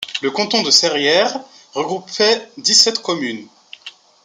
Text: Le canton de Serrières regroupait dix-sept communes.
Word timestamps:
Le 0.23 0.31
canton 0.31 0.63
de 0.63 0.71
Serrières 0.71 1.39
regroupait 1.73 2.49
dix-sept 2.57 2.97
communes. 3.03 3.47